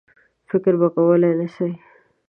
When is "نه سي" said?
1.39-1.69